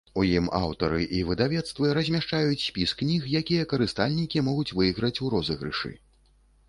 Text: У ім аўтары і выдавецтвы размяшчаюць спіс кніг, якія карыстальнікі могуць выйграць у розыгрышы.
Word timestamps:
У 0.19 0.21
ім 0.27 0.45
аўтары 0.59 1.01
і 1.17 1.19
выдавецтвы 1.27 1.91
размяшчаюць 1.97 2.63
спіс 2.69 2.95
кніг, 3.03 3.29
якія 3.43 3.67
карыстальнікі 3.75 4.45
могуць 4.51 4.69
выйграць 4.79 5.17
у 5.29 5.33
розыгрышы. 5.35 5.97